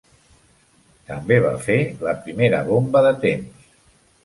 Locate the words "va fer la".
1.43-2.15